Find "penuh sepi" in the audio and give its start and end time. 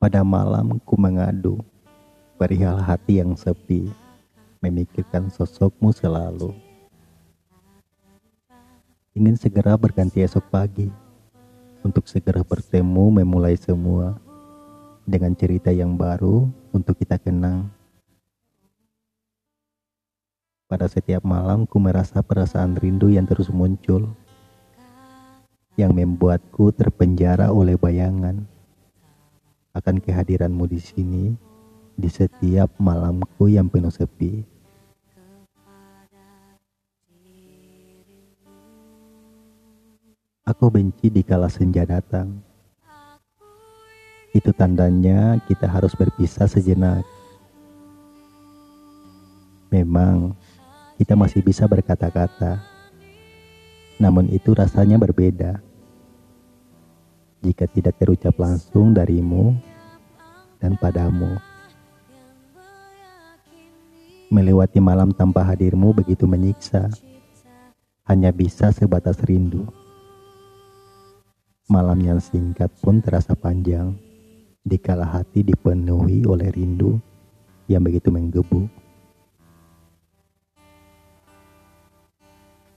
33.72-34.44